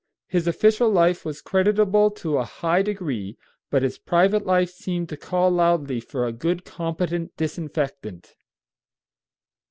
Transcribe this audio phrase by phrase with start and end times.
[0.25, 3.37] His official life was creditable to a high degree,
[3.69, 8.33] but his private life seemed to call loudly for a good, competent disinfectant.